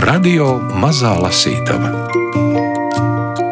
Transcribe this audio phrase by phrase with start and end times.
[0.00, 1.90] Radio Mazā Lasītava.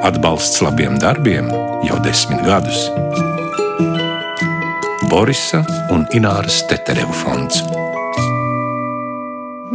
[0.07, 1.51] Atbalsts labiem darbiem
[1.85, 2.87] jau desmit gadus.
[5.11, 5.61] Borisa
[5.93, 7.61] un Ināras Tetereva fonds.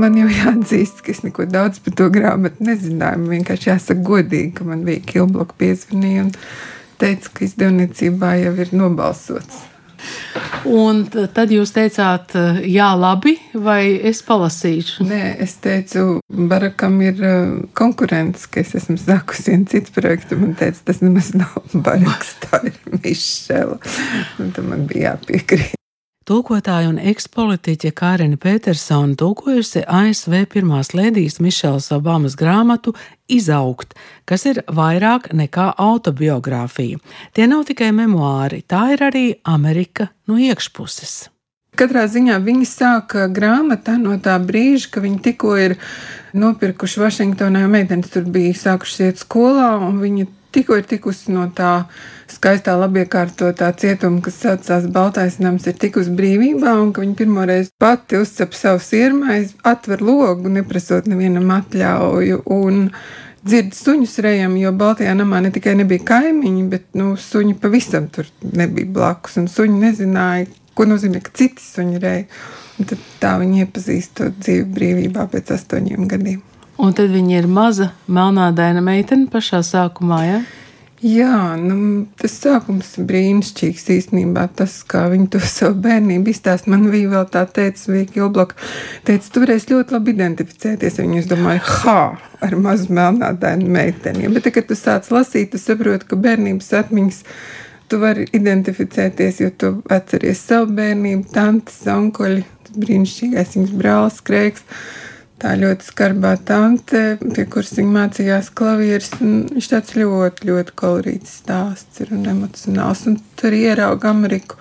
[0.01, 3.21] Man jau jāatzīst, ka es neko daudz par to grāmatu nezināju.
[3.21, 6.33] Man vienkārši jāsaka godīgi, ka man bija Kilbloka piezvanīja un
[6.97, 9.61] teica, ka izdevniecībā jau ir nobalsots.
[10.65, 12.33] Un tad jūs teicāt,
[12.65, 15.05] jā, labi, vai es palasīšu?
[15.07, 20.39] Nē, es teicu, Barakam ir uh, konkurence, ka es esmu sākusi vienu citu projektu.
[20.39, 23.79] Man teica, tas nemaz nav Baraks, tā ir Mišela.
[24.41, 25.77] Un tam man bija jāpiekrīt.
[26.23, 32.93] Tūkotāja un ekspolitiķe Kārina Petersona tūkojusi ASV pirmās lēdijas Mišelas Obamas grāmatu
[33.27, 33.91] Izaugt,
[34.23, 37.03] kas ir vairāk nekā autobiogrāfija.
[37.35, 41.32] Tie nav tikai memoāri, tā ir arī Amerika no iekšpuses.
[41.79, 45.75] Katrā ziņā viņi sāka grāmatā no tā brīža, ka viņi tikko ir
[46.37, 51.47] nopirkuši Vašingtonā, jo meitenes tur bija sākušas iet skolā, un viņi tikko ir tikusi no
[51.57, 51.87] tā
[52.29, 58.21] skaistā, labiekārtotā cietuma, kas saucās Baltais nams, ir tikus brīvībā, un ka viņa pirmoreiz pati
[58.21, 62.43] uzcep savu sirmais, atver logu, neprasot nevienam atļauju.
[62.53, 62.89] Un,
[63.43, 68.29] dzird suņus rejam, jo Baltijā namā ne tikai nebija kaimiņi, bet nu, suņi pavisam tur
[68.53, 69.37] nebija blakus.
[69.41, 72.01] Un suņi nezināja, ko nozīmē, ka citi suņi.
[72.81, 76.41] Un tad tā viņi iepazīst to dzīvi brīvībā pēc astoņiem gadiem.
[76.81, 80.19] Un tad viņa ir maza, melnādaina meitene pašā sākumā.
[80.25, 80.41] Ja?
[81.03, 84.45] Jā, nu, tas sākums ir brīnišķīgs īstenībā.
[84.55, 88.55] Tas, kā viņi to savu bērnību izstāsta, man bija vēl tā teica, Vīka Ilblaka,
[89.03, 91.01] teica, tu varēsi ļoti labi identificēties.
[91.03, 91.97] Viņu es domāju, ha,
[92.47, 94.31] ar mazu melnādainu meiteni.
[94.31, 97.19] Bet, kad tu sāc lasīt, tu saproti, ka bērnības atmiņas
[97.93, 102.41] tu vari identificēties, jo tu atceries savu bērnību, tantes, onkoļi,
[102.73, 104.65] brīnišķīgais viņas brālis, krēks
[105.43, 109.11] tā ļoti skarbā tante, pie kuras viņa mācījās klavieres.
[109.19, 113.03] Viņš tāds ļoti, ļoti kolorīts stāsts ir un emocionāls.
[113.11, 114.57] Un tur ierauga Ameriku.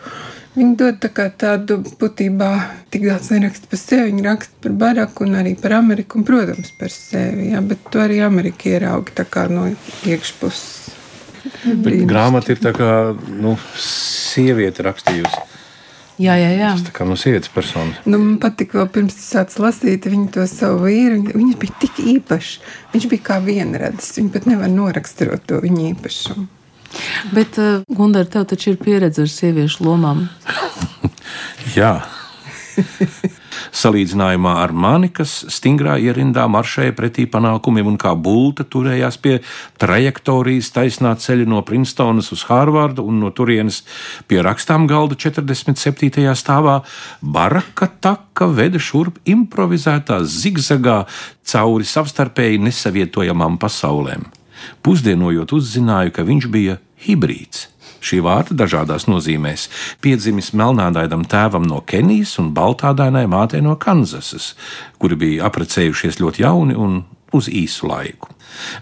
[0.56, 2.50] Viņa dod tā kā tādu būtībā
[2.92, 4.10] tik daudz neraksta par sevi.
[4.10, 7.52] Viņa raksta par Baraku un arī par Ameriku, un, protams, par sevi.
[7.54, 10.81] Jā, bet to arī Amerika ierauga tā kā no iekšpuses.
[12.08, 15.48] Grāmata ir tā kā nu, sieviete rakstījusi.
[16.20, 16.70] Jā, jā, jā.
[16.76, 17.98] Tas kā no sievietes personas.
[18.04, 21.22] Nu, man patīk, vēl pirms tas sācis lasīt, viņa to savu vīru.
[21.32, 22.52] Viņš bija tik īpašs.
[22.92, 24.12] Viņš bija kā vienradis.
[24.18, 26.46] Viņa pat nevar noraksturot to viņa īpašumu.
[27.32, 30.26] Bet, uh, Gundar, tev taču ir pieredze ar sieviešu lomām.
[31.78, 31.96] jā.
[33.72, 39.38] Salīdzinājumā ar mani, kas stingrā ierindā maršēja pretī panākumiem un kā bulta turējās pie
[39.80, 43.80] trajektorijas taisnā ceļa no Princetonas uz Hārvardu un no turienes
[44.28, 46.20] pie rakstām galda 47.
[46.36, 46.82] stāvā,
[47.22, 51.02] baraka taka veda šurp improvizētā zigzagā
[51.48, 54.28] cauri savstarpēji nesavietojamām pasaulēm.
[54.84, 57.72] Pusdienojot, uzzināju, ka viņš bija hibrīds
[58.02, 59.68] šī vārda dažādās nozīmēs,
[60.04, 64.52] piedzimis melnādainam tēvam no Kenijas un baltādainai mātei no Kanzasas,
[64.98, 67.02] kuri bija apprecējušies ļoti jauni un
[67.32, 68.30] uz īsu laiku.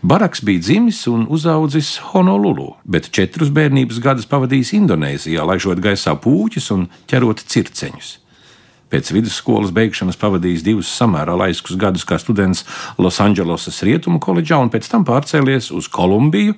[0.03, 6.73] Baraks bija dzimis un uzaudzis Honolulu, bet četrus bērnības gadus pavadījis Indonēzijā, laižot gaisā pūķus
[6.75, 8.17] un ķerot circeņus.
[8.91, 12.65] Pēc vidusskolas beigšanas pavadījis divus samērā laiskus gadus kā students
[12.99, 16.57] Losandželosas Rietumu koledžā un pēc tam pārcēlies uz Kolumbiju,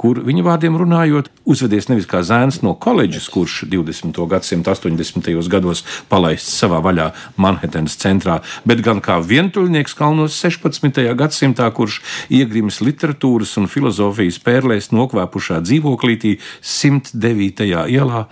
[0.00, 4.18] kur viņa vārdiem runājot, uzvedies nevis kā zēns no koledžas, kurš 20.
[4.30, 5.30] gadsimta 80.
[5.50, 7.10] gados palaists savā vaļā
[7.40, 11.00] Manhetenas centrā, bet gan kā vientuļnieks kalnos 16.
[11.18, 17.70] gadsimtā, kurš iegrimis literatūras un filozofijas pērlēs nokvēpušā dzīvoklītī 109.
[17.94, 18.26] ielā,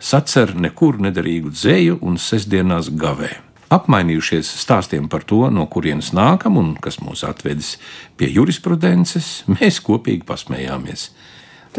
[0.00, 6.72] sacer nekur nederīgu dzēju un sestdienās gavēju apmainījušies stāstiem par to, no kurienes nākam un
[6.82, 7.76] kas mūs atvedis
[8.18, 11.10] pie jurisprudences, mēs kopīgi pasmējāmies.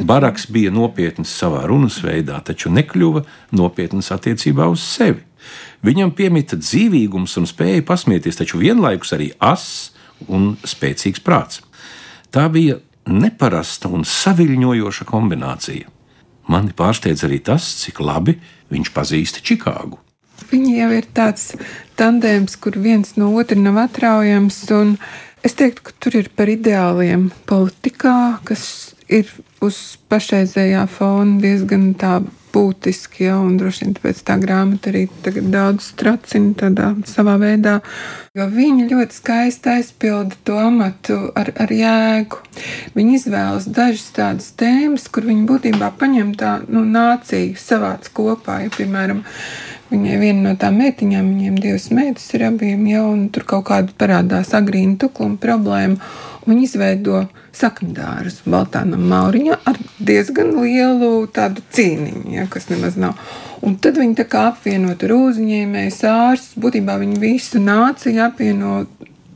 [0.07, 3.25] Baraks bija nopietns savā runas veidā, taču nekļuva
[3.59, 5.25] nopietns attiecībā uz sevi.
[5.84, 9.90] Viņam piemita dzīvīgums un spēja pasmieties, taču vienlaikus arī ass
[10.32, 11.59] un spēcīgs prāts.
[12.32, 12.78] Tā bija
[13.11, 15.90] neparasta un saviļņojoša kombinācija.
[16.52, 18.38] Mani pārsteidz arī tas, cik labi
[18.72, 19.99] viņš pazīst Čikāgu.
[20.52, 21.52] Viņi jau ir tāds
[22.00, 24.64] tandēms, kur viens no otra nav atraujams.
[25.42, 29.32] Es teiktu, ka tur ir par ideāliem politikā, kas ir
[29.64, 32.20] uz pašreizējā fona diezgan tā
[32.52, 37.78] būtiski, ja, un droši vien tāpēc tā grāmata arī daudz tracina tādā savā veidā,
[38.36, 42.42] jo viņi ļoti skaisti aizpilda to amatu ar, ar jēgu.
[42.98, 48.74] Viņi izvēlas dažas tādas tēmas, kur viņi būtībā paņem tā nu, nāciju savāc kopā, ja,
[48.76, 49.24] piemēram,
[49.91, 53.91] Viņai viena no tām meitiņām, viņiem divas meitas ir abiem jau, un tur kaut kāda
[53.99, 55.99] parādās agrīna tukluma problēma.
[56.47, 63.20] Viņi izveido sakņdārus Baltānam Mauriņā ar diezgan lielu tādu cīniņu, ja, kas nemaz nav.
[63.61, 68.79] Un tad viņi tā kā apvienot ar uzņēmēju ārstus, būtībā viņi visu nāciju apvieno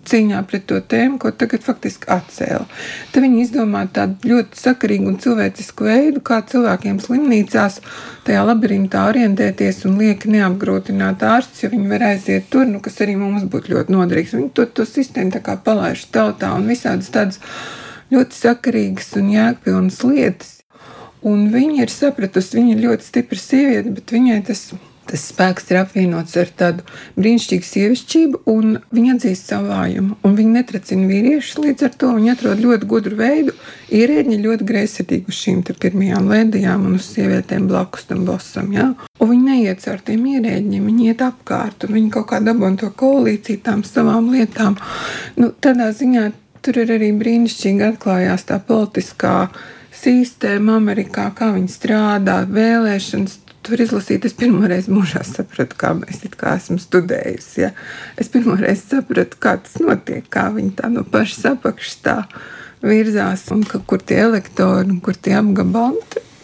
[0.10, 2.66] cīņā pret to tēmu, ko tagad faktiski atcēla.
[3.12, 7.80] Tad viņi izdomāja tādu ļoti sakarīgu un cilvēcisku veidu, kā cilvēkiem slimnīcās
[8.28, 13.18] tajā labirintā orientēties un lieki neapgrūtināt ārstus, jo viņi var aiziet tur, nu, kas arī
[13.20, 14.36] mums būtu ļoti noderīgs.
[14.38, 17.42] Viņi to, to sistēmu tā kā palaiž tautā un visādas tādas
[18.14, 20.52] ļoti sakarīgas un jēgpilnas lietas.
[21.26, 25.68] Un viņa ir sapratusi, viņa ir ļoti stipra sieviete, bet viņai tas ir Tas spēks
[25.70, 26.86] ir apvienots ar tādu
[27.20, 30.18] brīnišķīgu sievišķību, un viņa atzīst savu vājumu.
[30.26, 33.54] Viņa netracina vīriešus, līdz ar to viņa atrod ļoti gudru veidu,
[33.94, 38.74] ierēģi ļoti greizsirdīgi uz šīm pirmajām lēdijām un uz sievietēm blakus tam bosam.
[38.74, 38.88] Ja?
[39.22, 42.90] Un viņi neiet caur tiem ierēģiem, viņi iet apkārt, un viņi kaut kā dabūna to
[42.98, 44.80] koalīciju tām savām lietām.
[45.38, 46.32] Nu, tādā ziņā
[46.66, 49.38] tur ir arī brīnišķīgi atklājās tā politiskā
[49.96, 56.56] sistēma Amerikā, kā viņi strādā, vēlēšanas tur izlasīt, es pirmoreiz mūžā sapratu, kā mēs kā
[56.60, 57.64] esam studējusi.
[57.64, 57.72] Ja?
[58.22, 62.16] Es pirmoreiz sapratu, kā tas notiek, kā viņi tā no pašas apakšas tā
[62.86, 66.04] virzās un ka, kur tie elektori un kur tie apgabali.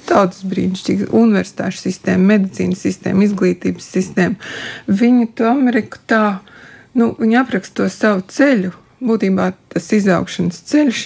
[0.09, 4.51] Tautas brīnišķīga universitāšu sistēma, medicīnas sistēma, izglītības sistēma.
[4.89, 6.41] Viņi to Ameriku tā,
[6.97, 11.01] nu, viņi apraksta to savu ceļu, būtībā tas izaugšanas ceļš,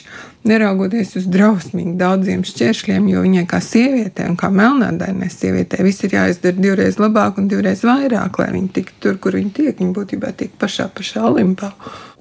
[0.45, 6.15] neraugoties uz drausmīgi daudziem šķēršļiem, jo viņai kā sievietei un kā melnādainai sievietei viss ir
[6.17, 9.73] jāizdara divreiz labāk un divreiz vairāk, lai viņa tiktu tur, kur viņa tiek.
[9.79, 11.71] Viņa būtībā tiek pašā, pašā olimpā.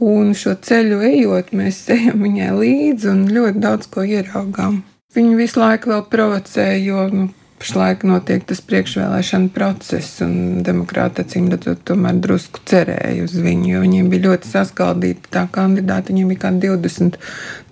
[0.05, 4.83] Un šo ceļu ejot, mēs ejam viņai līdzi un ļoti daudz ko ieraugām.
[5.15, 7.29] Viņa visu laiku vēl provocē, jo nu,
[7.65, 13.79] Pašlaik notiek tas priekšvēlēšana process, un demokrāti acīm redzot, tomēr drusku cerēja uz viņu, jo
[13.81, 16.13] viņiem bija ļoti saskaldīta tā kandidāta.
[16.13, 17.15] Viņiem bija kā 20,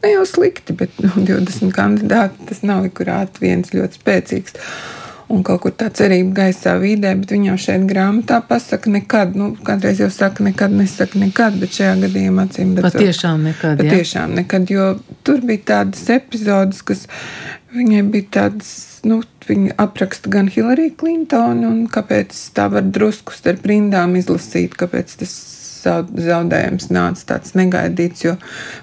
[0.00, 2.46] ne jau slikti, bet nu, 20 kandidāti.
[2.48, 4.56] Tas nav ikurāt viens ļoti spēcīgs.
[5.32, 9.36] Un kaut kur tā cerība gaisā vidē, bet viņa jau šeit grāmatā pasaka nekad.
[9.36, 12.96] Nu, kādreiz jau saka nekad, nesaka nekad, bet šajā gadījumā acīm redzot.
[12.96, 13.84] Patiešām nekad.
[13.84, 14.88] Patiešām nekad, jo
[15.20, 17.04] tur bija tādas epizodes, kas
[17.76, 18.72] viņai bija tādas
[19.08, 25.16] nu, viņi apraksta gan Hillary Clintonu, un kāpēc tā var drusku starp rindām izlasīt, kāpēc
[25.22, 25.34] tas
[25.82, 28.36] zaudējums nāca tāds negaidīts, jo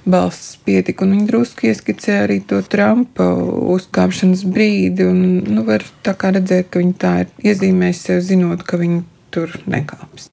[0.10, 3.30] balss pietika, un viņi drusku ieskicē arī to Trumpa
[3.75, 9.04] uzkāpšanas brīdi, un, nu, var redzēt, ka viņi tā ir iezīmējusi sev, zinot, ka viņi
[9.31, 10.31] tur nekāps.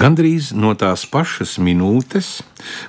[0.00, 2.38] Gandrīz no tās pašas minūtes,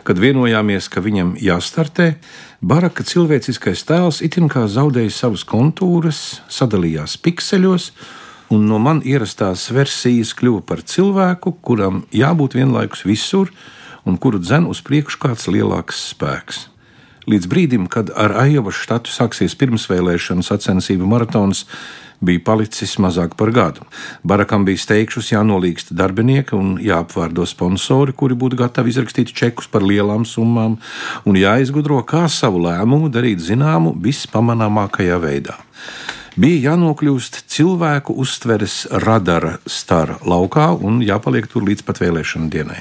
[0.07, 2.13] kad vienojāmies, ka viņam jāstartē,
[2.59, 7.91] Baraka cilvēciskais tēls itin kā zaudēja savas kontūras, sadalījās pikseļos,
[8.51, 13.53] un no man ierastās versijas kļuva par cilvēku, kuram jābūt vienlaikus visur
[14.03, 16.65] un kuru dzen uz priekšu kāds lielāks spēks.
[17.29, 21.63] Līdz brīdim, kad ar Aijovas štatu sāksies pirmsvēlēšanu sacensību maratons,
[22.21, 23.85] bija palicis mazāk par gadu.
[24.23, 30.25] Barakam bija steigšus jānolīgst darbinieki un jāapvārdo sponsori, kuri būtu gatavi izrakstīt čekus par lielām
[30.27, 30.77] summām,
[31.25, 35.59] un jāizgudro, kā savu lēmumu darīt zināmu vispamanāmākajā veidā
[36.39, 42.79] bija jānokļūst cilvēku uztveres radara stara laukā un jāpaliek tur līdz pat vēlēšanu dienai.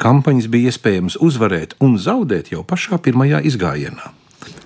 [0.00, 4.19] Kampaņas bija iespējams uzvarēt un zaudēt jau pašā pirmajā izgājienā.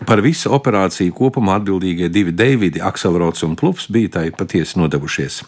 [0.04, 5.38] Par visu operāciju kopumā atbildīgie divi Deividi, Akselrods un Plups, bija tai patiesi nodevušies.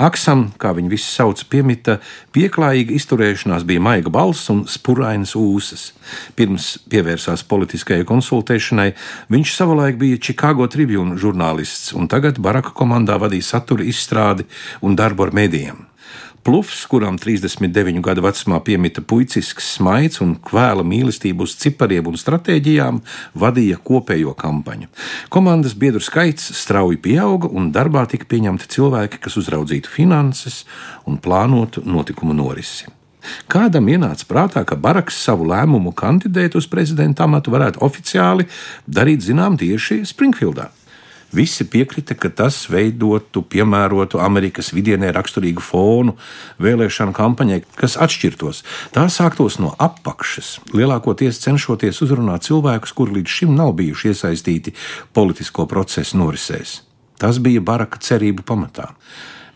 [0.00, 1.98] Aksam, kā viņi visi sauc, piemita
[2.34, 5.90] pieklājīga izturēšanās, bija maiga balss un spurainas ūsas.
[6.38, 8.92] Pirms pievērsās politiskajai konsultēšanai,
[9.32, 14.48] viņš savulaik bija Chicago Tribune žurnālists, un tagad Baraka komandā vadīja satura izstrādi
[14.80, 15.84] un darbu ar medijiem.
[16.46, 23.00] Plufs, kuram 39 gadu vecumā piemita puicisks smaids un kvēla mīlestību uz cipariem un stratēģijām,
[23.34, 24.86] vadīja kopējo kampaņu.
[25.34, 30.62] Komandas biedru skaits strauji pieauga, un darbā tika pieņemti cilvēki, kas uzraudzītu finanses
[31.10, 32.86] un plānotu notikumu norisi.
[33.50, 38.46] Kādam ienāca prātā, ka Baraks savu lēmumu kandidēt uz prezidenta amatu varētu oficiāli
[38.86, 40.70] darīt zinām tieši Springfieldā.
[41.34, 46.14] Visi piekrita, ka tas veidotu piemērotu Amerikas vidienē raksturīgu fonu
[46.62, 48.62] vēlēšanu kampaņai, kas atšķirtos.
[48.94, 54.76] Tā sāktos no apakšas, lielākoties cenšoties uzrunāt cilvēkus, kuri līdz šim nav bijuši iesaistīti
[55.16, 56.80] politisko procesu norisēs.
[57.18, 58.92] Tas bija Baraka cerību pamatā.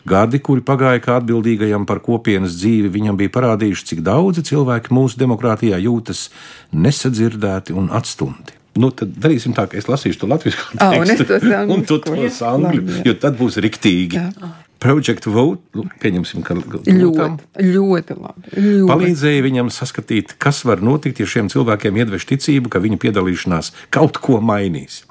[0.05, 5.21] Gadi, kuri pagāja kā atbildīgajam par kopienas dzīvi, viņam bija parādījuši, cik daudzi cilvēki mūsu
[5.21, 6.29] demokrātijā jūtas
[6.73, 8.60] nesadzirdēti un atstumti.
[8.79, 12.13] Nu, tad darīsim tā, ka es lasīšu to latviešu tekstu, oh, un, un tu to
[12.15, 14.19] angļu, jo tad būs riktīgi.
[14.19, 14.51] Jā.
[14.81, 18.53] Project Vote, nu, pieņemsim, ka ļoti, ļoti labi.
[18.55, 18.87] Ļoti.
[18.89, 24.17] Palīdzēja viņam saskatīt, kas var notikt, ja šiem cilvēkiem iedvež ticību, ka viņu piedalīšanās kaut
[24.23, 25.03] ko mainīs.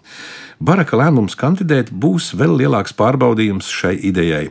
[0.59, 4.49] Baraka lēmums kandidēt būs vēl lielāks pārbaudījums šai idejai.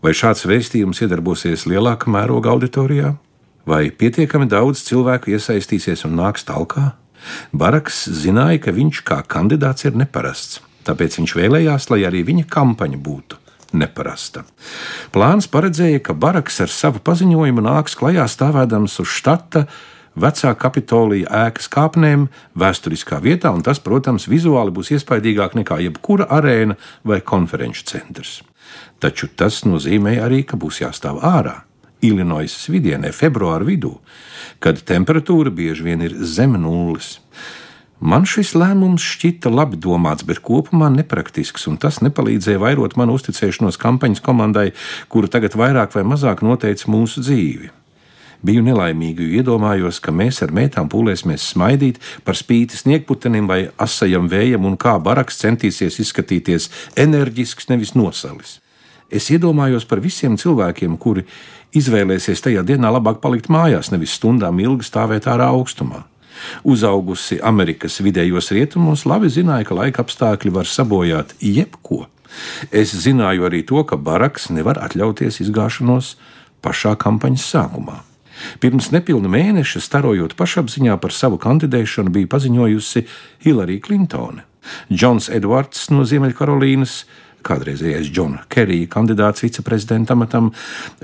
[0.00, 3.16] Vai šāds vēstījums iedarbosies lielākā mēroga auditorijā?
[3.66, 6.92] Vai pietiekami daudz cilvēku iesaistīsies un nāks talkā?
[7.52, 13.00] Baraks zināja, ka viņš kā kandidāts ir neparasts, tāpēc viņš vēlējās, lai arī viņa kampaņa
[13.00, 13.40] būtu
[13.72, 14.44] neparasta.
[15.14, 19.66] Plāns paredzēja, ka Baraks ar savu paziņojumu nāks klajā stāvēdams uz štata
[20.20, 26.76] vecā kapitolija ēkas kāpnēm, vēsturiskā vietā, un tas, protams, vizuāli būs iespaidīgāk nekā jebkura arēna
[27.06, 28.40] vai konferenču centrs.
[29.00, 31.60] Taču tas nozīmē arī, ka būs jāstāv ārā.
[32.04, 33.98] Ilinoisas vidienē, februāra vidū,
[34.60, 37.18] kad temperatūra bieži vien ir zem nulles.
[38.00, 43.76] Man šis lēmums šķita labi domāts, bet kopumā nepraktisks, un tas nepalīdzēja vairot manu uzticēšanos
[43.80, 44.70] kampaņas komandai,
[45.12, 47.68] kura tagad vairāk vai mazāk noteica mūsu dzīvi.
[48.40, 54.30] Biju nelaimīga, jo iedomājos, ka mēs ar mētām pūlēsimies smaidīt par spīti sniegputenim vai asajam
[54.32, 56.70] vējam, un kā baraks centīsies izskatīties
[57.04, 58.56] enerģisks, nevis nosalis.
[59.12, 61.26] Es iedomājos par visiem cilvēkiem, kuri
[61.76, 66.04] izvēlēsies tajā dienā labāk palikt mājās, nevis stundām ilgi stāvēt ārā augstumā.
[66.64, 72.06] Uzaugusi Amerikas vidējos rietumos, labi zināja, ka laika apstākļi var sabojāt jebko.
[72.70, 76.14] Es zināju arī to, ka Baraks nevar atļauties izgāšanos
[76.64, 78.00] pašā kampaņas sākumā.
[78.60, 83.04] Pirms nepilna mēneša, starojot pašapziņā par savu kandidēšanu, bija paziņojusi
[83.44, 84.46] Hillary Clintone.
[84.92, 87.02] Džons Edvards no Ziemeļkarolīnas
[87.46, 90.50] kādreizējais Džona Kerija kandidāts viceprezidenta amatam,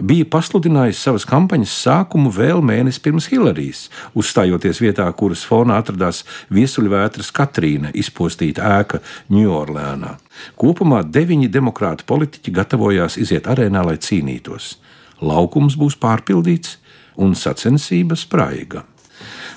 [0.01, 6.25] bija pasludinājis savas kampaņas sākumu vēl mēnesi pirms Hillarijas, uzstājoties vietā, kuras fonā atradās
[6.55, 9.03] viesuļvētras Katrīna izpostīta ēka
[9.33, 10.17] Ņujorkā.
[10.61, 14.77] Kopumā deviņi demokrāti politiķi gatavojās iziet arēnā, lai cīnītos.
[15.25, 16.77] Laukums būs pārpildīts
[17.17, 18.85] un sacensība spraiga.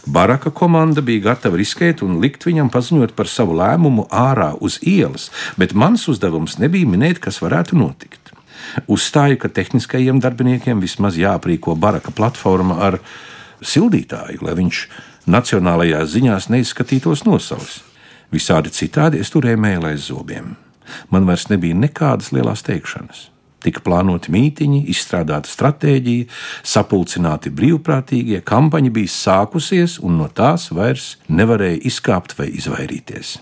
[0.05, 5.29] Baraka komanda bija gatava riskēt un likt viņam paziņot par savu lēmumu ārā uz ielas,
[5.57, 8.33] bet mans uzdevums nebija minēt, kas varētu notikt.
[8.87, 12.99] Uzstāju, ka tehniskajiem darbiniekiem vismaz jāaprīko baraka platforma ar
[13.65, 14.83] sildītāju, lai viņš
[15.29, 17.81] nacionālajās ziņās neizskatītos nosalis.
[18.31, 20.53] Visādi citādi es turēju mēlē aiz zobiem.
[21.09, 23.27] Man vairs nebija nekādas lielas teikšanas.
[23.63, 26.29] Tika plānoti mītiņi, izstrādāta stratēģija,
[26.63, 33.39] sapulcināti brīvprātīgie, kampaņa bija sākusies, un no tās vairs nevarēja izkāpt vai izvairīties.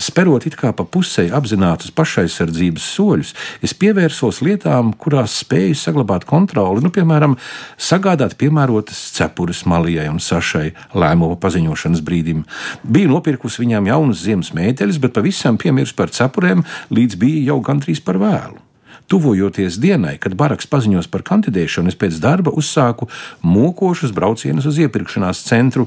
[0.00, 3.32] Sperot it kā pa pusē apzinātus pašaizsardzības soļus,
[3.64, 7.36] es pievērsos lietām, kurās spēju saglabāt kontroli, nu, piemēram,
[7.76, 12.46] sagādāt piemērotas cepures Malijai un Sašai lēmuma paziņošanas brīdim.
[12.84, 18.02] Biju nopirkusi viņām jaunas ziemas mēteļus, bet pavisam piemirsu par cepurēm, līdz bija jau gandrīz
[18.04, 18.67] par vēlu.
[19.08, 23.08] Tuvojoties dienai, kad Baraks paziņos par kandidēšanu, es pēc darba uzsāku
[23.40, 25.86] mokošus braucienus uz iepirkšanās centru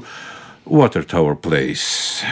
[0.66, 2.26] Watertower Place.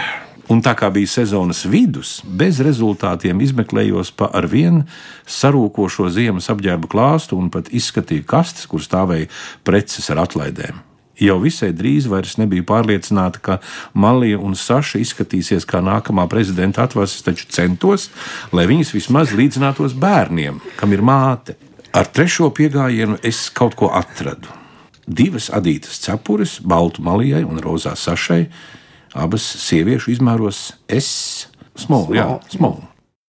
[0.50, 4.82] Un tā kā bija sezonas vidus, bez rezultātiem izmeklējos pa ar vienu
[5.30, 9.30] sarūkošo ziemas apģērbu klāstu un pat izskatīju kastes, kur stāvēja
[9.62, 10.89] preces ar atlaidēm.
[11.20, 13.58] Jau visai drīz vairs nebija pārliecināta, ka
[13.92, 18.08] Malija un Saša izskatīsies kā nākamā prezidenta atvases, taču centos,
[18.56, 21.58] lai viņas vismaz līdzinātos bērniem, kam ir māte.
[21.92, 24.48] Ar trešo piegājienu es kaut ko atradu.
[25.10, 28.44] Divas adītas cepures, baltu malijai un rozā sašai,
[29.12, 32.78] abas sieviešu izmēros S, small, jā, small.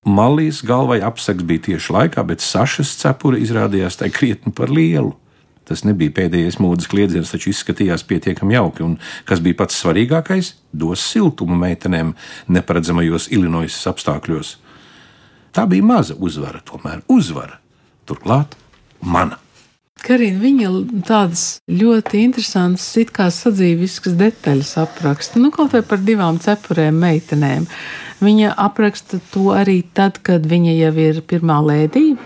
[0.05, 5.11] Malijas galvai apseks bija tieši laikā, bet Sašas cepure izrādījās tai krietni par lielu.
[5.71, 8.83] Tas nebija pēdējais mūdes kliedziens, taču izskatījās pietiekami jauki.
[8.83, 8.97] Un,
[9.29, 12.11] kas bija pats svarīgākais, dos siltumu meitenēm
[12.51, 14.57] neparedzamajos Illinoisas apstākļos.
[15.55, 17.61] Tā bija maza uzvara, tomēr uzvara.
[18.03, 18.57] Turklāt
[18.99, 19.39] mana.
[20.01, 20.69] Karina, viņa
[21.07, 25.39] tādas ļoti interesantas, it kā sadzīviskas detaļas apraksta.
[25.39, 27.67] Nu, kaut vai par divām cepurēm meitenēm.
[28.19, 32.17] Viņa apraksta to arī tad, kad viņa jau ir pirmā lēdija,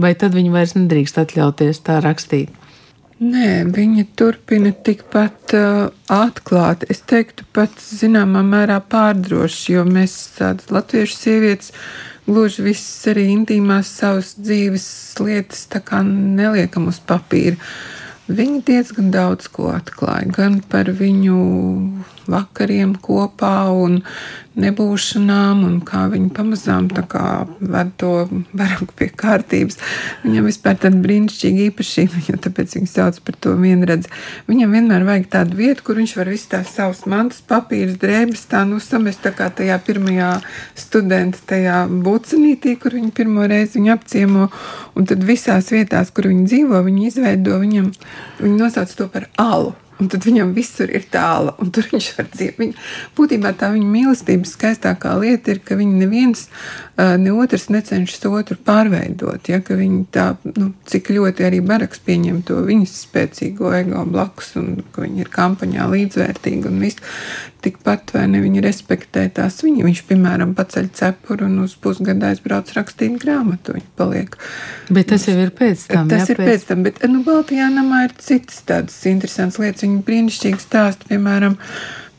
[0.00, 2.57] vai tad viņa vairs nedrīkst atļauties tā rakstīt.
[3.18, 6.86] Nē, viņa turpina tikpat uh, atklāti.
[6.92, 11.72] Es teiktu, pat zināmā mērā pārdroši, jo mēs tādas latviešu sievietes
[12.28, 14.86] gluži visas arī intīmās savas dzīves
[15.18, 15.66] lietas
[16.04, 17.56] neliekam uz papīra.
[18.28, 21.38] Viņa diezgan daudz ko atklāja, gan par viņu
[22.28, 24.02] vakariem kopā, un
[24.58, 28.12] nebūšanām un kā viņi pamazām ved to
[28.56, 29.78] baraku pie kārtības.
[30.24, 34.10] Viņam vispār tāda brīnišķīga īpašība, jo tāpēc viņi sauc par to vienredzi.
[34.50, 38.64] Viņam vienmēr vajag tādu vietu, kur viņš var visu tās savus mantas, papīrus, drēbes tā
[38.68, 40.32] nu samest tā kā tajā pirmajā
[40.78, 44.48] studenta tajā bucenītī, kur viņi pirmo reizi viņu apciemo,
[44.98, 47.92] un tad visās vietās, kur viņi dzīvo, viņi izveido viņam,
[48.42, 49.76] viņi nosauc to par alu.
[49.98, 52.58] Un tad viņam visur ir tālu, un tur viņš var dzīvot.
[52.62, 52.84] Viņa,
[53.18, 56.44] būtībā tā viņa mīlestības skaistākā lieta ir, ka viņi neviens,
[56.98, 59.50] ne otrs necenšas otru pārveidot.
[59.50, 64.84] Ja, viņi tā, nu, cik ļoti arī Baraks pieņem to viņas spēcīgo ego blakus, un
[64.94, 67.02] ka viņi ir kampaņā līdzvērtīgi un viss.
[67.58, 69.82] Tikpat vai ne viņi respektē tās viņa.
[69.82, 73.74] Viņš, piemēram, paceļ cepuru un uz pusgadu aizbrauc rakstīt grāmatu.
[73.74, 74.36] Viņa paliek.
[74.94, 76.06] Bet tas jau ir pēc tam.
[76.06, 79.87] Tas jā, ir pēc, pēc tam, bet nu, Baltijā namā ir citas tādas interesantas lietas
[79.88, 81.56] Viņa brīnišķīgi stāsta, piemēram,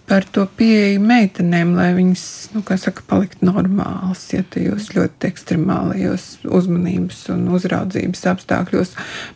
[0.10, 2.24] par to pieeju meitenēm, lai viņas,
[2.56, 8.96] nu, kā saka, palikt normālas, ja tajos ļoti ekstremālajos uzmanības un uzraudzības apstākļos,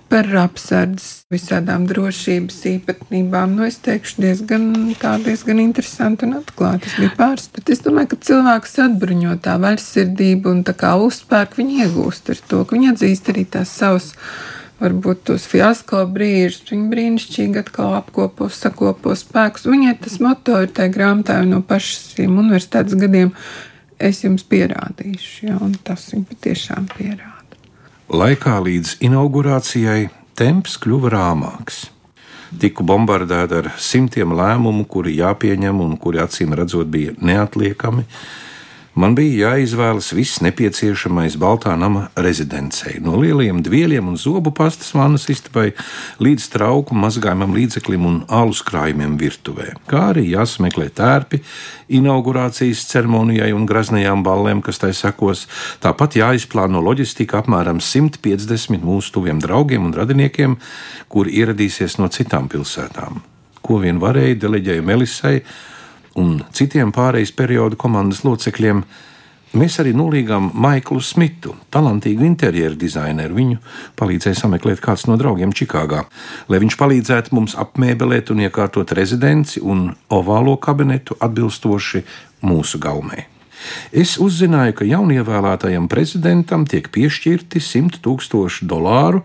[0.10, 3.54] par apsardzes, visādām drošības īpatnībām.
[3.58, 4.66] Nu, es teikšu, diezgan,
[5.02, 6.90] tā diezgan interesanti un atklāti.
[6.90, 11.58] Tas bija pāris, bet es domāju, ka cilvēks atbruņo tā vaļsirdību un tā kā uzspērk
[11.62, 14.14] viņi iegūst ar to, ka viņi atzīst arī tās savas
[14.84, 16.66] varbūt tos fiasko brīžus.
[16.72, 19.68] Viņa brīnišķīgi atkal apkopo, sakopo spēkus.
[19.70, 23.34] Viņai tas moto ir tajā grāmatā no pašiem universitātes gadiem.
[24.04, 27.60] Es jums pierādīšu, ja, un tas viņa patiešām pierāda.
[28.14, 31.86] Laikā līdz inaugurācijai temps kļuva rāmāks.
[32.60, 38.06] Tiku bombardēta ar simtiem lēmumu, kuri jāpieņem un kuri acīm redzot bija neatliekami,
[38.94, 45.26] Man bija jāizvēlas viss nepieciešamais Baltā nama rezidencei, no lieliem dvieļiem un zobu pastas vannas
[45.34, 45.72] istabai
[46.22, 51.42] līdz trauku mazgājumam līdzeklim un alus krājumiem virtuvē, kā arī jāsmeklē tērpi
[51.98, 55.48] inaugurācijas ceremonijai un graznajām ballēm, kas tai sekos.
[55.82, 60.60] Tāpat jāizplāno loģistika apmēram 150 mūsu tuviem draugiem un radiniekiem,
[61.10, 63.24] kuri ieradīsies no citām pilsētām.
[63.66, 65.40] Ko vien varēja, deleģēja Melisai
[66.20, 68.84] un citiem pārejas periodu komandas locekļiem,
[69.58, 73.38] mēs arī nolīgām Maiklu Smitu, talantīgu interjeru dizaineru.
[73.38, 73.60] Viņu
[74.00, 76.04] palīdzēja sameklēt kāds no draugiem Čikāgā,
[76.50, 82.04] lai viņš palīdzētu mums apmēbelēt un iekārtot rezidenci un ovālo kabinetu atbilstoši
[82.46, 83.28] mūsu gaumei.
[83.96, 89.24] Es uzzināju, ka jaunievēlētajam prezidentam tiek piešķirti 100 tūkstoši dolāru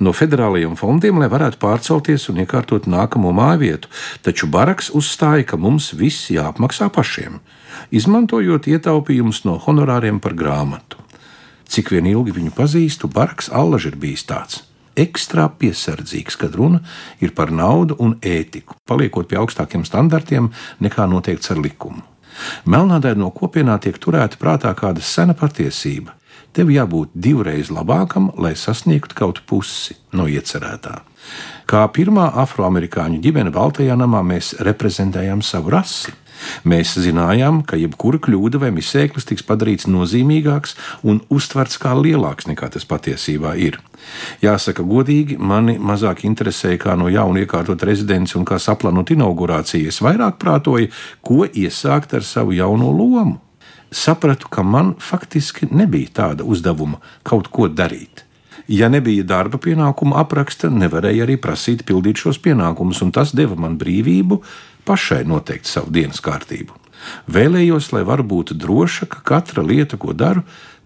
[0.00, 3.92] no federālajiem fondiem, lai varētu pārcelties un iekārtot nākamo māju vietu,
[4.24, 7.38] taču Baraks uzstāja, ka mums viss jāapmaksā pašiem,
[7.92, 10.98] izmantojot ietaupījumus no honorāriem par grāmatu.
[11.70, 14.64] Cik vien ilgi viņu pazīstu, Baraks allaž ir bijis tāds
[15.00, 16.80] ekstra piesardzīgs, kad runa
[17.22, 20.50] ir par naudu un ētiku, paliekot pie augstākiem standartiem
[20.82, 22.02] nekā noteikts ar likumu.
[22.64, 26.14] Melnādē no kopienā tiek turēta prātā kāda sena patiesība,
[26.56, 31.00] tev jābūt divreiz labākam, lai sasniegtu kaut pusi no iecerētā.
[31.70, 36.14] Kā pirmā afroamerikāņu ģimene Baltajā namā mēs reprezentējam savu rasi.
[36.64, 40.72] Mēs zinājām, ka jebkura kļūda vai misēklis tiks padarīts nozīmīgāks
[41.04, 43.76] un uztverts kā lielāks nekā tas patiesībā ir.
[44.40, 49.92] Jāsaka, godīgi, mani mazāk interesēja, kā no jauna iekārtot rezidenci un kā saplānot inaugurāciju.
[49.92, 50.88] Es vairāk prātoju,
[51.20, 53.36] ko iesākt ar savu jauno lomu
[53.90, 58.24] sapratu, ka man faktiski nebija tāda uzdevuma kaut ko darīt.
[58.70, 63.78] Ja nebija darba pienākuma apraksta, nevarēja arī prasīt pildīt šos pienākumus, un tas deva man
[63.80, 64.42] brīvību
[64.86, 66.76] pašai noteikt savu dienas kārtību.
[67.32, 70.44] Vēlējos, lai varu būt droša, ka katra lieta, ko daru,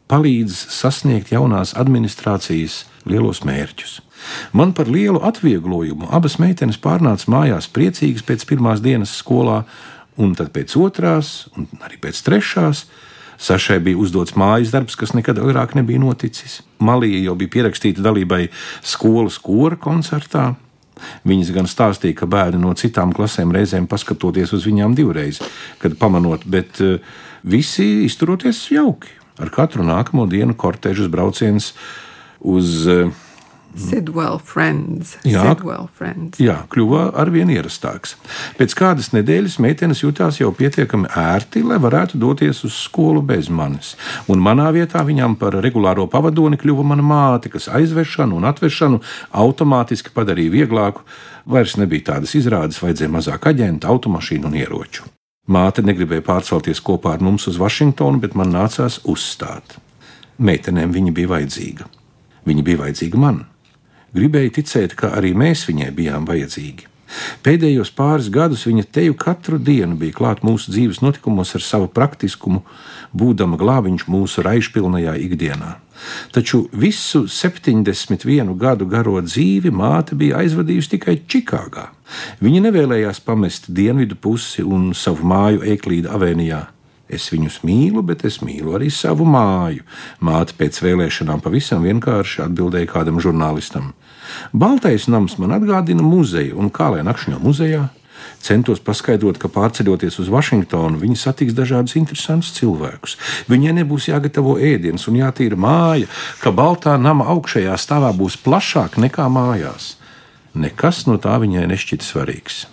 [0.09, 4.01] palīdz sasniegt jaunās administrācijas lielos mērķus.
[4.57, 9.65] Man par lielu atvieglojumu abas meitenes pārnāca mājās priecīgas pēc pirmās dienas skolā,
[10.21, 12.87] un tad pēc otrās, un arī pēc trešās.
[13.45, 16.61] Sašai bija uzdots mājas darbs, kas nekad agrāk nebija noticis.
[16.79, 18.47] Malija jau bija pierakstīta dalībai
[18.87, 20.53] skolas kora koncertā.
[21.27, 25.41] Viņas gan stāstīja, ka bērni no citām klasēm reizēm paskatoties uz viņām divreiz,
[25.83, 27.03] kad pamanot, bet uh,
[27.43, 29.11] visi izturoties jauki.
[29.43, 31.73] Ar katru nākamo dienu kortēžas brauciens
[32.39, 33.11] uz uh,
[33.77, 35.17] Sidwell Friends.
[35.27, 36.39] Jā, Sidwell friends.
[36.39, 38.15] jā, kļuva arvien ierastāks.
[38.59, 43.95] Pēc kādas nedēļas meitenes jutās jau pietiekami ērti, lai varētu doties uz skolu bez manis.
[44.31, 49.01] Un manā vietā viņām par regulāro pavadoni kļuva mana māte, kas aizvešanu un atvešanu
[49.33, 51.03] automātiski padarīja vieglāku.
[51.47, 55.05] Vairs nebija tādas izrādes, vajadzēja mazāk aģentu, automašīnu un ieroču.
[55.45, 59.77] Māte negribēja pārcelties kopā ar mums uz Vašingtonu, bet man nācās uzstāt.
[60.39, 61.85] Meitenēm viņa bija vajadzīga.
[62.49, 63.45] Viņa bija vajadzīga man.
[64.15, 66.91] Gribēju ticēt, ka arī mēs viņai bijām vajadzīgi.
[67.45, 72.65] Pēdējos pāris gadus viņa teju katru dienu bija klāt mūsu dzīves notikumos ar savu praktiskumu,
[73.15, 75.75] būdama glābiņš mūsu raišpilnajā ikdienā.
[76.35, 81.89] Taču visu 71 gadu garo dzīvi māte bija aizvadījusi tikai Čikāgā.
[82.45, 86.65] Viņa nevēlējās pamest dienvidu pusi un savu māju Eiklīda avēnijā.
[87.15, 89.85] Es viņus mīlu, bet es mīlu arī savu māju.
[90.25, 93.93] Māte pēc vēlēšanām pavisam vienkārši atbildēja kādam žurnālistam.
[94.53, 97.89] Baltais nams man atgādina muzeju, un kā lai nakšņo muzejā?
[98.45, 103.17] Centos paskaidrot, ka pārceļoties uz Vašingtonu, viņi satiks dažādus interesantus cilvēkus.
[103.49, 106.09] Viņai nebūs jāgatavo ēdiens un jātīra māja,
[106.43, 109.95] ka baltā nama augšējā stāvā būs plašāk nekā mājās.
[110.55, 112.65] Nekas no tā viņai nešķita svarīgs.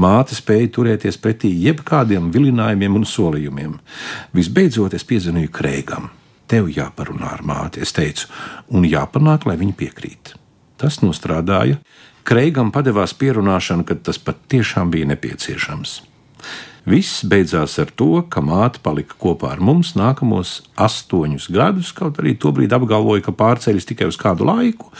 [0.00, 3.76] Māte spēja turēties pretī jebkādiem vilinājumiem un solījumiem.
[4.36, 6.10] Visbeidzot, es piezvanīju Kreigam.
[6.46, 8.30] Tev jāparunā ar māti, es teicu,
[8.70, 10.36] un jāpanāk, lai viņa piekrīt.
[10.80, 11.80] Tas nostrādāja.
[12.26, 16.00] Kreigam padevās pierunāšana, kad tas patiešām bija nepieciešams.
[16.86, 22.36] Viss beidzās ar to, ka māte palika kopā ar mums nākamos astoņus gadus, kaut arī
[22.38, 24.92] tobrīd apgalvoja, ka pārceļas tikai uz kādu laiku,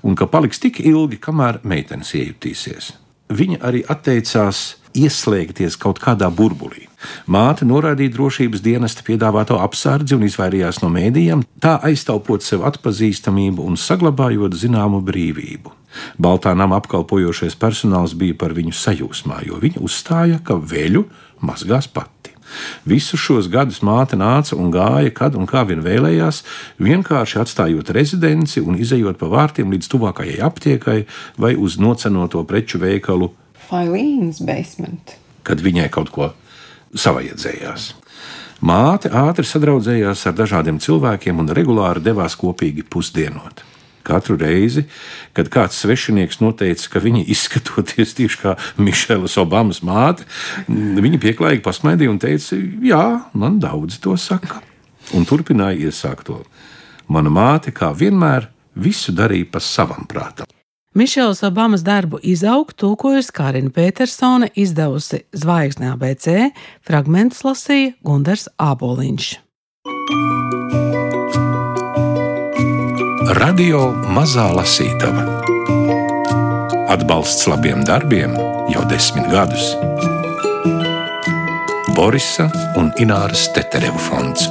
[0.00, 2.94] un ka paliks tik ilgi, kamēr meitenes iejutīsies.
[3.28, 4.64] Viņa arī atteicās
[4.96, 6.88] ieslēgties kaut kādā burbulī.
[7.26, 13.80] Māte norādīja drošības dienesta piedāvāto apsardzi un izvairījās no mēdījiem, tā aiztaupot sev atpazīstamību un
[13.80, 15.72] saglabājot zināmu brīvību.
[16.18, 21.06] Baltā nama apkalpojošais personāls bija par viņu sajūsmā, jo viņa uzstāja, ka veļu
[21.44, 22.34] mazgās pati.
[22.86, 26.42] Visus šos gadus māte nāca un gāja, kad un kā vien vēlējās,
[26.82, 30.98] vienkārši atstājot rezidenci un izējot pa vārtiem līdz tuvākajai aptiekai
[31.40, 33.32] vai uz nocenoto preču veikalu
[33.64, 35.16] Failīnas basement.
[35.44, 36.32] Kad viņai kaut ko
[36.94, 37.92] savajadzējās.
[38.64, 43.64] Māte ātri sadraudzējās ar dažādiem cilvēkiem un regulāri devās kopīgi pusdienot.
[44.04, 44.84] Katru reizi,
[45.36, 50.28] kad kāds svešinieks noteica, ka viņa izskatoties tieši kā Mišelas Obamas māte,
[50.68, 54.60] viņa pieklājīgi pasmaidīja un teica, jā, man daudzi to saka.
[55.16, 56.40] Un turpināja iesākt to.
[57.08, 60.53] Mana māte, kā vienmēr, visu darīja pa savam prātam.
[60.94, 66.52] Mišels Obamas darbu izaugt tulkojusi Kārina Petersone, izdevusi Zvaigzne ABC,
[66.86, 69.32] fragmentus lasīja Gundars Āboliņš.
[73.34, 75.26] Radio Mazā Lasītava
[76.94, 78.36] Atbalsts labiem darbiem
[78.70, 79.72] jau desmit gadus.
[81.96, 82.46] Borisa
[82.78, 84.46] un Ināras Tetereva fonds.